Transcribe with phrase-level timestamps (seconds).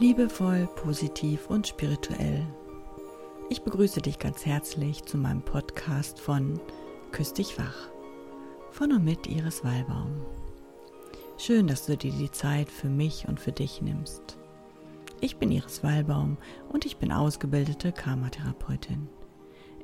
[0.00, 2.44] Liebevoll, positiv und spirituell.
[3.48, 6.58] Ich begrüße dich ganz herzlich zu meinem Podcast von
[7.12, 7.90] Küss dich wach.
[8.72, 10.10] Von und mit Iris Wallbaum.
[11.38, 14.36] Schön, dass du dir die Zeit für mich und für dich nimmst.
[15.20, 16.38] Ich bin Iris Wallbaum
[16.68, 19.08] und ich bin ausgebildete Karmatherapeutin.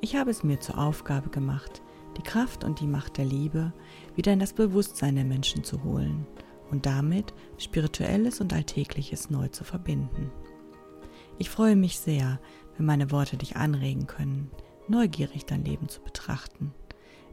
[0.01, 1.81] Ich habe es mir zur Aufgabe gemacht,
[2.17, 3.71] die Kraft und die Macht der Liebe
[4.17, 6.27] wieder in das Bewusstsein der Menschen zu holen
[6.69, 10.31] und damit Spirituelles und Alltägliches neu zu verbinden.
[11.37, 12.39] Ich freue mich sehr,
[12.77, 14.51] wenn meine Worte dich anregen können,
[14.87, 16.73] neugierig dein Leben zu betrachten,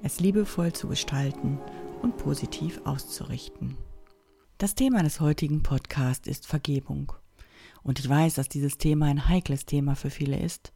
[0.02, 1.58] es liebevoll zu gestalten
[2.02, 3.76] und positiv auszurichten.
[4.58, 7.12] Das Thema des heutigen Podcasts ist Vergebung.
[7.82, 10.72] Und ich weiß, dass dieses Thema ein heikles Thema für viele ist.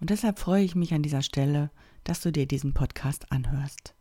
[0.00, 1.70] Und deshalb freue ich mich an dieser Stelle,
[2.04, 3.94] dass du dir diesen Podcast anhörst.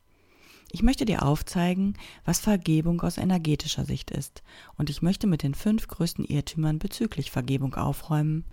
[0.73, 4.41] Ich möchte dir aufzeigen, was Vergebung aus energetischer Sicht ist,
[4.77, 8.45] und ich möchte mit den fünf größten Irrtümern bezüglich Vergebung aufräumen,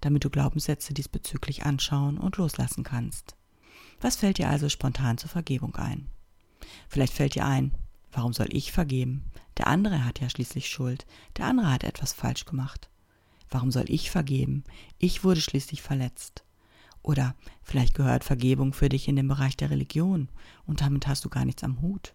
[0.00, 3.34] damit du Glaubenssätze diesbezüglich anschauen und loslassen kannst.
[4.00, 6.06] Was fällt dir also spontan zur Vergebung ein?
[6.88, 7.74] Vielleicht fällt dir ein,
[8.12, 9.24] warum soll ich vergeben?
[9.58, 11.06] Der andere hat ja schließlich Schuld,
[11.38, 12.88] der andere hat etwas falsch gemacht.
[13.50, 14.62] Warum soll ich vergeben?
[14.98, 16.44] Ich wurde schließlich verletzt.
[17.04, 20.30] Oder vielleicht gehört Vergebung für dich in den Bereich der Religion
[20.66, 22.14] und damit hast du gar nichts am Hut.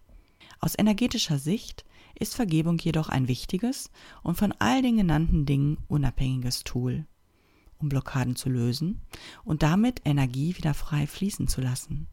[0.60, 1.86] Aus energetischer Sicht
[2.20, 3.92] ist Vergebung jedoch ein wichtiges
[4.24, 7.06] und von all den genannten Dingen unabhängiges Tool,
[7.78, 9.00] um Blockaden zu lösen
[9.46, 12.08] und damit Energie wieder frei fließen zu lassen.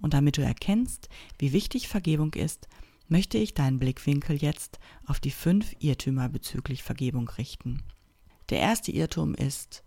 [0.00, 2.66] Und damit du erkennst, wie wichtig Vergebung ist,
[3.08, 7.82] möchte ich deinen Blickwinkel jetzt auf die fünf Irrtümer bezüglich Vergebung richten.
[8.48, 9.84] Der erste Irrtum ist,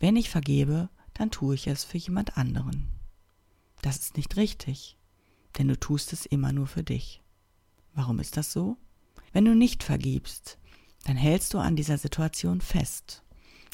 [0.00, 2.88] wenn ich vergebe, dann tue ich es für jemand anderen.
[3.82, 4.96] Das ist nicht richtig,
[5.58, 7.20] denn du tust es immer nur für dich.
[7.92, 8.78] Warum ist das so?
[9.34, 10.56] Wenn du nicht vergibst,
[11.04, 13.22] dann hältst du an dieser Situation fest,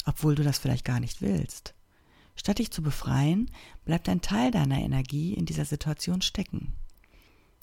[0.07, 1.75] obwohl du das vielleicht gar nicht willst.
[2.35, 3.49] Statt dich zu befreien,
[3.85, 6.73] bleibt ein Teil deiner Energie in dieser Situation stecken.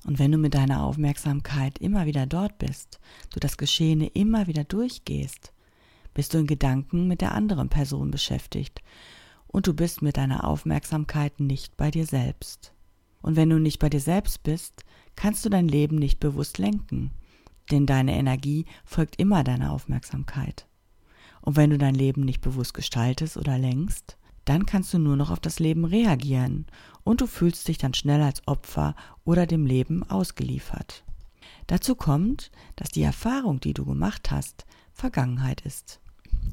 [0.05, 3.01] Und wenn du mit deiner Aufmerksamkeit immer wieder dort bist,
[3.31, 5.51] du das Geschehene immer wieder durchgehst,
[6.13, 8.81] bist du in Gedanken mit der anderen Person beschäftigt
[9.53, 12.73] und du bist mit deiner Aufmerksamkeit nicht bei dir selbst.
[13.21, 14.83] Und wenn du nicht bei dir selbst bist,
[15.15, 17.11] kannst du dein Leben nicht bewusst lenken,
[17.71, 20.67] denn deine Energie folgt immer deiner Aufmerksamkeit.
[21.39, 25.29] Und wenn du dein Leben nicht bewusst gestaltest oder lenkst, dann kannst du nur noch
[25.29, 26.65] auf das Leben reagieren
[27.03, 31.03] und du fühlst dich dann schnell als Opfer oder dem Leben ausgeliefert.
[31.67, 36.01] Dazu kommt, dass die Erfahrung, die du gemacht hast, Vergangenheit ist.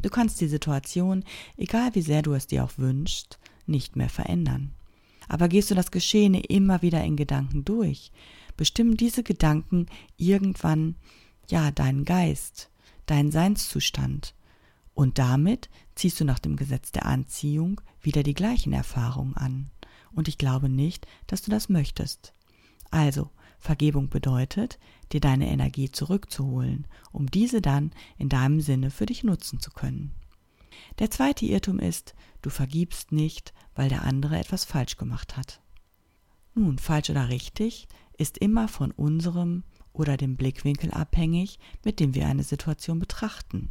[0.02, 1.24] Du kannst die Situation,
[1.56, 4.72] egal wie sehr du es dir auch wünschst, nicht mehr verändern.
[5.28, 8.10] Aber gehst du das Geschehene immer wieder in Gedanken durch,
[8.56, 9.86] bestimmen diese Gedanken
[10.16, 10.96] irgendwann,
[11.48, 12.70] ja, deinen Geist,
[13.06, 14.34] deinen Seinszustand.
[14.94, 19.70] Und damit ziehst du nach dem Gesetz der Anziehung wieder die gleichen Erfahrungen an.
[20.12, 22.34] Und ich glaube nicht, dass du das möchtest.
[22.90, 24.78] Also, Vergebung bedeutet,
[25.12, 30.12] dir deine Energie zurückzuholen, um diese dann in deinem Sinne für dich nutzen zu können.
[30.98, 35.60] Der zweite Irrtum ist, du vergibst nicht, weil der andere etwas falsch gemacht hat.
[36.54, 42.26] Nun, falsch oder richtig ist immer von unserem oder dem Blickwinkel abhängig, mit dem wir
[42.26, 43.70] eine Situation betrachten.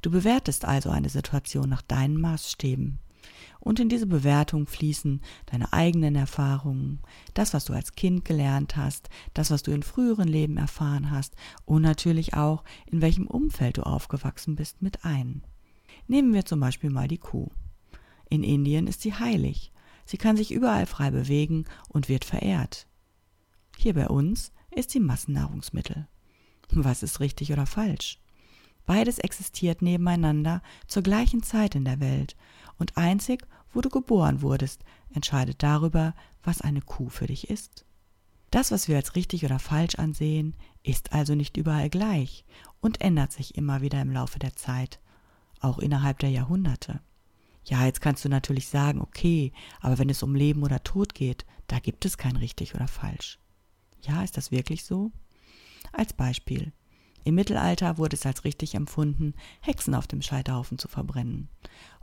[0.00, 2.98] Du bewertest also eine Situation nach deinen Maßstäben.
[3.60, 7.00] Und in diese Bewertung fließen deine eigenen Erfahrungen,
[7.34, 11.36] das, was du als Kind gelernt hast, das, was du in früheren Leben erfahren hast
[11.64, 15.42] und natürlich auch, in welchem Umfeld du aufgewachsen bist, mit ein.
[16.08, 17.50] Nehmen wir zum Beispiel mal die Kuh.
[18.28, 19.72] In Indien ist sie heilig.
[20.04, 22.86] Sie kann sich überall frei bewegen und wird verehrt.
[23.76, 26.08] Hier bei uns ist sie Massennahrungsmittel.
[26.70, 28.18] Was ist richtig oder falsch?
[28.86, 32.36] Beides existiert nebeneinander zur gleichen Zeit in der Welt
[32.78, 34.84] und einzig, wo du geboren wurdest,
[35.14, 37.84] entscheidet darüber, was eine Kuh für dich ist.
[38.50, 42.44] Das, was wir als richtig oder falsch ansehen, ist also nicht überall gleich
[42.80, 45.00] und ändert sich immer wieder im Laufe der Zeit,
[45.60, 47.00] auch innerhalb der Jahrhunderte.
[47.64, 51.46] Ja, jetzt kannst du natürlich sagen, okay, aber wenn es um Leben oder Tod geht,
[51.68, 53.38] da gibt es kein richtig oder falsch.
[54.02, 55.12] Ja, ist das wirklich so?
[55.92, 56.72] Als Beispiel.
[57.24, 61.48] Im Mittelalter wurde es als richtig empfunden, Hexen auf dem Scheiterhaufen zu verbrennen.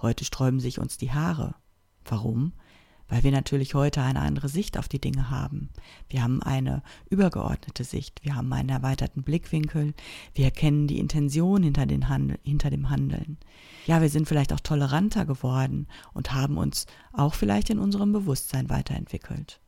[0.02, 1.56] Heute sträuben sich uns die Haare.
[2.06, 2.54] Warum?
[3.10, 5.70] Weil wir natürlich heute eine andere Sicht auf die Dinge haben.
[6.10, 9.96] Wir haben eine übergeordnete Sicht, wir haben einen erweiterten Blickwinkel,
[10.36, 13.38] wir erkennen die Intention hinter, Handel, hinter dem Handeln.
[13.88, 18.70] Ja, wir sind vielleicht auch toleranter geworden und haben uns auch vielleicht in unserem Bewusstsein
[18.70, 19.60] weiterentwickelt.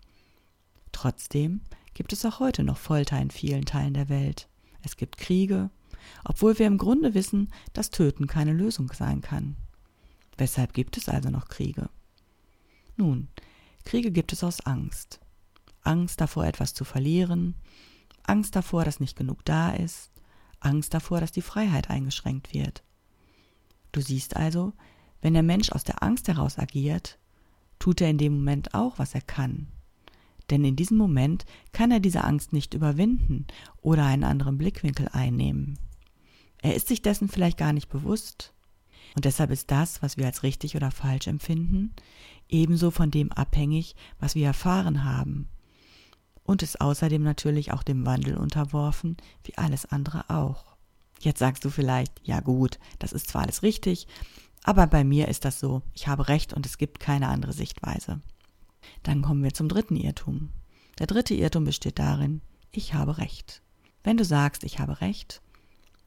[0.91, 1.61] Trotzdem
[1.95, 4.50] gibt es auch heute noch Folter in vielen Teilen der Welt.
[4.83, 5.69] Es gibt Kriege,
[6.23, 9.55] obwohl wir im Grunde wissen, dass Töten keine Lösung sein kann.
[10.37, 11.89] Weshalb gibt es also noch Kriege?
[12.97, 13.27] Nun,
[13.85, 15.19] Kriege gibt es aus Angst.
[15.83, 17.55] Angst davor, etwas zu verlieren,
[18.23, 20.11] Angst davor, dass nicht genug da ist,
[20.59, 22.83] Angst davor, dass die Freiheit eingeschränkt wird.
[23.91, 24.73] Du siehst also,
[25.21, 27.19] wenn der Mensch aus der Angst heraus agiert,
[27.79, 29.67] tut er in dem Moment auch, was er kann.
[30.51, 33.47] Denn in diesem Moment kann er diese Angst nicht überwinden
[33.81, 35.79] oder einen anderen Blickwinkel einnehmen.
[36.61, 38.53] Er ist sich dessen vielleicht gar nicht bewusst.
[39.15, 41.93] Und deshalb ist das, was wir als richtig oder falsch empfinden,
[42.49, 45.47] ebenso von dem abhängig, was wir erfahren haben.
[46.43, 50.75] Und ist außerdem natürlich auch dem Wandel unterworfen, wie alles andere auch.
[51.19, 54.07] Jetzt sagst du vielleicht, ja gut, das ist zwar alles richtig,
[54.63, 58.21] aber bei mir ist das so, ich habe recht und es gibt keine andere Sichtweise.
[59.03, 60.49] Dann kommen wir zum dritten Irrtum.
[60.99, 62.41] Der dritte Irrtum besteht darin,
[62.71, 63.61] ich habe recht.
[64.03, 65.41] Wenn du sagst, ich habe recht,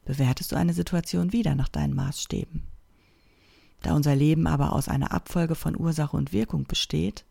[0.05, 2.63] bewertest du eine Situation wieder nach deinen Maßstäben.
[3.81, 7.25] Da unser Leben aber aus einer Abfolge von Ursache und Wirkung besteht,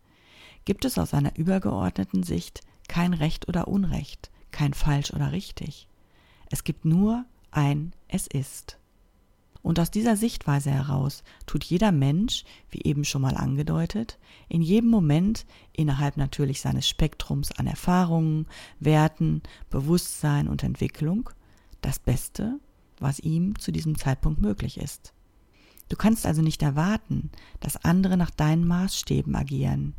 [0.65, 5.89] gibt es aus einer übergeordneten Sicht kein Recht oder Unrecht, kein falsch oder richtig.
[6.51, 8.79] Es gibt nur ein Es ist.
[9.65, 14.91] Und aus dieser Sichtweise heraus tut jeder Mensch, wie eben schon mal angedeutet, in jedem
[14.91, 18.47] Moment innerhalb natürlich seines Spektrums an Erfahrungen,
[18.79, 21.31] Werten, Bewusstsein und Entwicklung
[21.81, 22.61] das Beste,
[23.01, 25.15] was ihm zu diesem Zeitpunkt möglich ist.
[25.89, 27.31] Du kannst also nicht erwarten,
[27.61, 29.95] dass andere nach deinen Maßstäben agieren,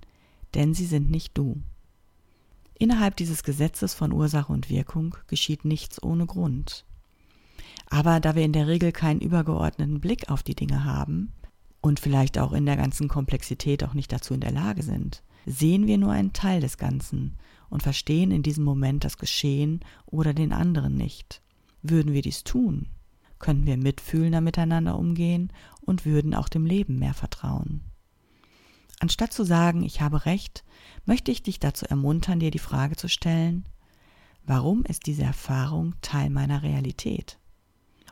[0.53, 1.59] denn sie sind nicht du.
[2.77, 6.85] Innerhalb dieses Gesetzes von Ursache und Wirkung geschieht nichts ohne Grund.
[7.89, 11.31] Aber da wir in der Regel keinen übergeordneten Blick auf die Dinge haben
[11.81, 15.87] und vielleicht auch in der ganzen Komplexität auch nicht dazu in der Lage sind, sehen
[15.87, 17.37] wir nur einen Teil des Ganzen
[17.69, 21.41] und verstehen in diesem Moment das Geschehen oder den anderen nicht.
[21.81, 22.87] Würden wir dies tun,
[23.37, 27.81] könnten wir mitfühlender miteinander umgehen und würden auch dem Leben mehr vertrauen.
[28.99, 30.63] Anstatt zu sagen, ich habe recht,
[31.05, 33.65] möchte ich dich dazu ermuntern, dir die Frage zu stellen,
[34.45, 37.37] warum ist diese Erfahrung Teil meiner Realität?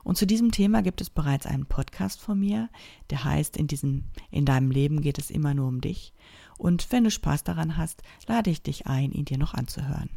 [0.04, 2.70] Und zu diesem Thema gibt es bereits einen Podcast von mir,
[3.10, 6.14] der heißt, in diesem, in deinem Leben geht es immer nur um dich.
[6.58, 10.10] Und wenn du Spaß daran hast, lade ich dich ein, ihn dir noch anzuhören.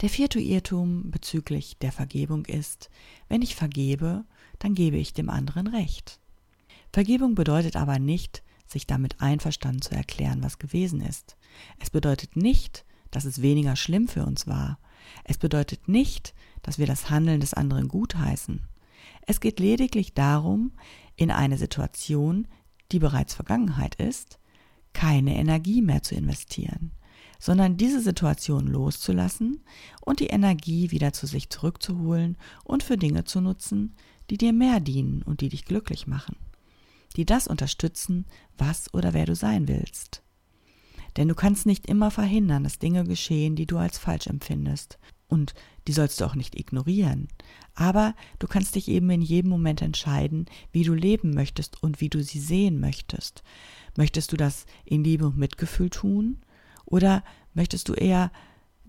[0.00, 2.90] Der vierte Irrtum bezüglich der Vergebung ist,
[3.28, 4.24] wenn ich vergebe,
[4.58, 6.20] dann gebe ich dem anderen Recht.
[6.92, 11.36] Vergebung bedeutet aber nicht, sich damit einverstanden zu erklären, was gewesen ist.
[11.78, 14.78] Es bedeutet nicht, dass es weniger schlimm für uns war.
[15.24, 18.62] Es bedeutet nicht, dass wir das Handeln des anderen gutheißen.
[19.26, 20.72] Es geht lediglich darum,
[21.16, 22.48] in eine Situation,
[22.92, 24.38] die bereits Vergangenheit ist,
[24.92, 26.92] keine Energie mehr zu investieren
[27.40, 29.64] sondern diese Situation loszulassen
[30.02, 33.96] und die Energie wieder zu sich zurückzuholen und für Dinge zu nutzen,
[34.28, 36.36] die dir mehr dienen und die dich glücklich machen,
[37.16, 38.26] die das unterstützen,
[38.58, 40.22] was oder wer du sein willst.
[41.16, 44.98] Denn du kannst nicht immer verhindern, dass Dinge geschehen, die du als falsch empfindest.
[45.28, 45.54] Und
[45.86, 47.28] die sollst du auch nicht ignorieren.
[47.74, 52.08] Aber du kannst dich eben in jedem Moment entscheiden, wie du leben möchtest und wie
[52.08, 53.42] du sie sehen möchtest.
[53.96, 56.38] Möchtest du das in Liebe und Mitgefühl tun?
[56.84, 57.22] Oder
[57.54, 58.32] möchtest du eher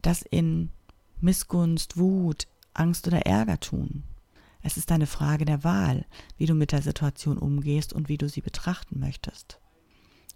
[0.02, 0.72] das in
[1.20, 4.04] Missgunst, Wut, Angst oder Ärger tun?
[4.64, 6.06] Es ist eine Frage der Wahl,
[6.38, 9.61] wie du mit der Situation umgehst und wie du sie betrachten möchtest.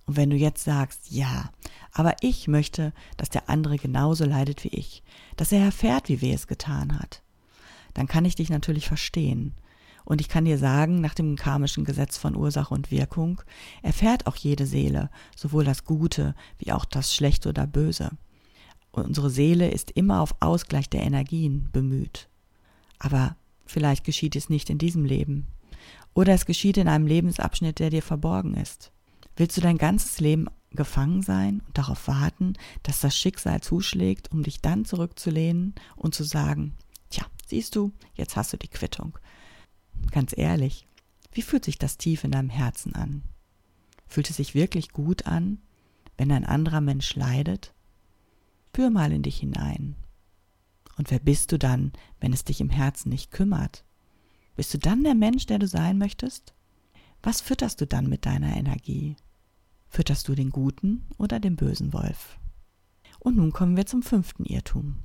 [0.06, 1.50] Und wenn du jetzt sagst, ja,
[1.92, 5.04] aber ich möchte, dass der andere genauso leidet wie ich,
[5.36, 7.24] dass er erfährt, wie weh es getan hat,
[7.94, 9.54] dann kann ich dich natürlich verstehen.
[10.04, 13.42] Und ich kann dir sagen, nach dem karmischen Gesetz von Ursache und Wirkung
[13.82, 18.12] erfährt auch jede Seele sowohl das Gute wie auch das Schlechte oder Böse.
[18.92, 22.30] Unsere Seele ist immer auf Ausgleich der Energien bemüht.
[23.00, 23.36] Aber
[23.66, 25.48] vielleicht geschieht es nicht in diesem Leben.
[26.14, 28.92] Oder es geschieht in einem Lebensabschnitt, der dir verborgen ist.
[29.36, 34.44] Willst du dein ganzes Leben gefangen sein und darauf warten, dass das Schicksal zuschlägt, um
[34.44, 36.75] dich dann zurückzulehnen und zu sagen,
[37.10, 39.18] tja, siehst du, jetzt hast du die Quittung.
[40.12, 40.88] Ganz ehrlich,
[41.32, 43.24] wie fühlt sich das tief in deinem Herzen an?
[44.08, 45.60] Fühlt es sich wirklich gut an,
[46.18, 47.74] wenn ein anderer Mensch leidet?
[48.75, 49.96] Spür mal in dich hinein.
[50.98, 53.86] Und wer bist du dann, wenn es dich im Herzen nicht kümmert?
[54.58, 56.54] Bist du dann der Mensch, der du sein möchtest?
[57.24, 59.15] Was fütterst du dann mit deiner Energie?
[59.88, 62.38] Fütterst du den guten oder den bösen Wolf?
[63.20, 64.98] Und nun kommen wir zum fünften Irrtum.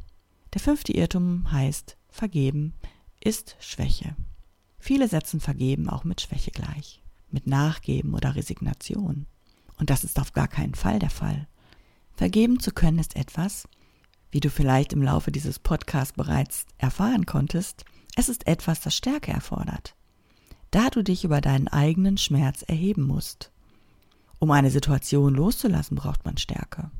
[0.52, 2.74] Der fünfte Irrtum heißt, vergeben
[3.22, 4.16] ist Schwäche.
[4.78, 9.26] Viele setzen Vergeben auch mit Schwäche gleich, mit Nachgeben oder Resignation.
[9.78, 11.46] Und das ist auf gar keinen Fall der Fall.
[12.12, 13.68] Vergeben zu können ist etwas,
[14.30, 17.84] wie du vielleicht im Laufe dieses Podcasts bereits erfahren konntest,
[18.16, 19.94] Es ist etwas, das Stärke erfordert.
[20.72, 23.52] Da du dich über deinen eigenen Schmerz erheben musst.
[24.40, 26.90] Um eine Situation loszulassen, braucht man Stärke.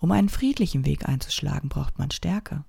[0.00, 2.64] Um einen friedlichen Weg einzuschlagen, braucht man Stärke.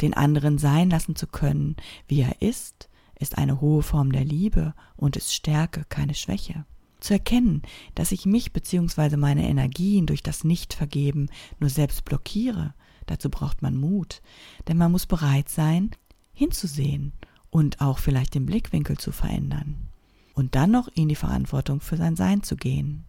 [0.00, 1.74] Den anderen sein lassen zu können,
[2.06, 2.88] wie er ist,
[3.18, 6.64] ist eine hohe Form der Liebe und ist Stärke, keine Schwäche.
[7.00, 7.62] Zu erkennen,
[7.96, 9.16] dass ich mich bzw.
[9.16, 11.28] meine Energien durch das Nichtvergeben
[11.58, 12.72] nur selbst blockiere,
[13.06, 14.22] dazu braucht man Mut,
[14.68, 15.90] denn man muss bereit sein,
[16.32, 17.14] hinzusehen
[17.50, 19.88] und auch vielleicht den Blickwinkel zu verändern
[20.34, 23.06] und dann noch in die Verantwortung für sein Sein zu gehen.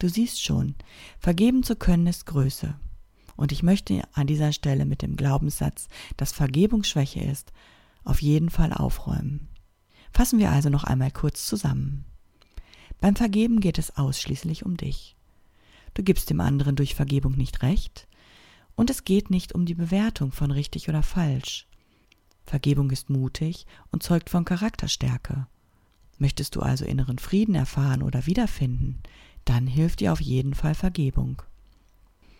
[0.00, 0.74] Du siehst schon,
[1.18, 2.74] vergeben zu können ist Größe.
[3.36, 7.52] Und ich möchte an dieser Stelle mit dem Glaubenssatz, dass Vergebung Schwäche ist,
[8.02, 9.48] auf jeden Fall aufräumen.
[10.10, 12.06] Fassen wir also noch einmal kurz zusammen.
[12.98, 15.16] Beim Vergeben geht es ausschließlich um dich.
[15.92, 18.08] Du gibst dem anderen durch Vergebung nicht recht,
[18.76, 21.66] und es geht nicht um die Bewertung von richtig oder falsch.
[22.46, 25.46] Vergebung ist mutig und zeugt von Charakterstärke.
[26.16, 29.02] Möchtest du also inneren Frieden erfahren oder wiederfinden,
[29.50, 31.42] dann hilft dir auf jeden Fall Vergebung.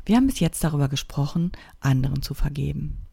[0.05, 1.51] Wir haben bis jetzt darüber gesprochen,
[1.81, 3.09] anderen zu vergeben.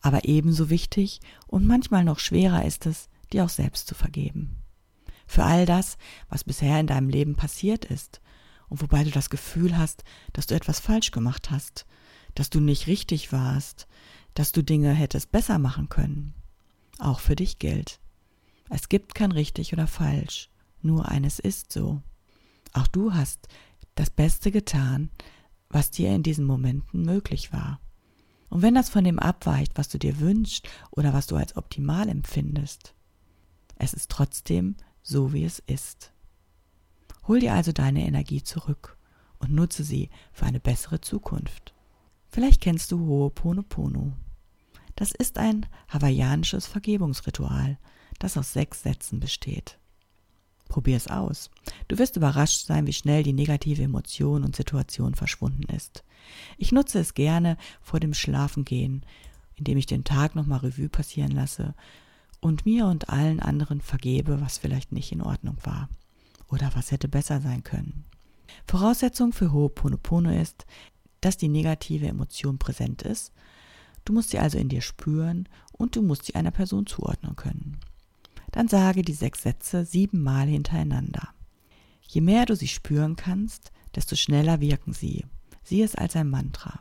[0.00, 4.62] Aber ebenso wichtig und manchmal noch schwerer ist es, dir auch selbst zu vergeben.
[5.26, 8.20] Für all das, was bisher in deinem Leben passiert ist
[8.68, 11.84] und wobei du das Gefühl hast, dass du etwas falsch gemacht hast,
[12.36, 13.88] dass du nicht richtig warst,
[14.34, 16.34] dass du Dinge hättest besser machen können.
[17.00, 17.98] Auch für dich gilt.
[18.70, 20.48] Es gibt kein richtig oder falsch,
[20.80, 22.02] nur eines ist so.
[22.76, 23.48] Auch du hast
[23.94, 25.10] das Beste getan,
[25.70, 27.80] was dir in diesen Momenten möglich war.
[28.50, 32.06] Und wenn das von dem abweicht, was du dir wünschst oder was du als optimal
[32.08, 32.94] empfindest,
[33.76, 36.12] es ist trotzdem so, wie es ist.
[37.26, 38.98] Hol dir also deine Energie zurück
[39.38, 41.74] und nutze sie für eine bessere Zukunft.
[42.28, 44.12] Vielleicht kennst du Ho'oponopono.
[44.96, 47.78] Das ist ein hawaiianisches Vergebungsritual,
[48.18, 49.78] das aus sechs Sätzen besteht.
[50.68, 51.50] Probier es aus.
[51.88, 56.04] Du wirst überrascht sein, wie schnell die negative Emotion und Situation verschwunden ist.
[56.58, 59.04] Ich nutze es gerne vor dem Schlafengehen,
[59.54, 61.74] indem ich den Tag nochmal Revue passieren lasse
[62.40, 65.88] und mir und allen anderen vergebe, was vielleicht nicht in Ordnung war
[66.48, 68.04] oder was hätte besser sein können.
[68.66, 70.66] Voraussetzung für Ho'oponopono ist,
[71.20, 73.32] dass die negative Emotion präsent ist.
[74.04, 77.80] Du musst sie also in dir spüren und du musst sie einer Person zuordnen können.
[78.56, 81.28] Dann sage die sechs Sätze siebenmal hintereinander.
[82.08, 85.26] Je mehr du sie spüren kannst, desto schneller wirken sie.
[85.62, 86.80] Sieh es als ein Mantra.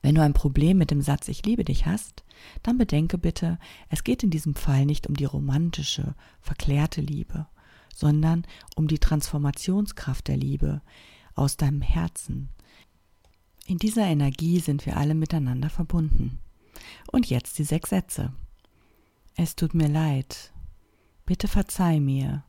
[0.00, 2.24] Wenn du ein Problem mit dem Satz Ich liebe dich hast,
[2.62, 3.58] dann bedenke bitte,
[3.90, 7.46] es geht in diesem Fall nicht um die romantische, verklärte Liebe,
[7.94, 10.80] sondern um die Transformationskraft der Liebe
[11.34, 12.48] aus deinem Herzen.
[13.66, 16.38] In dieser Energie sind wir alle miteinander verbunden.
[17.12, 18.32] Und jetzt die sechs Sätze.
[19.34, 20.54] Es tut mir leid,
[21.26, 22.44] Bitte verzeih mir.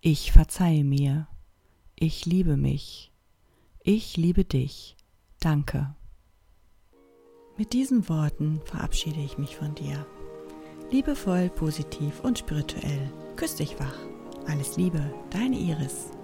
[0.00, 1.28] Ich verzeihe mir.
[1.94, 3.12] Ich liebe mich.
[3.82, 4.96] Ich liebe dich.
[5.40, 5.94] Danke.
[7.58, 10.06] Mit diesen Worten verabschiede ich mich von dir.
[10.90, 13.12] Liebevoll, positiv und spirituell.
[13.36, 13.98] Küss dich wach.
[14.46, 16.17] Alles Liebe, deine Iris.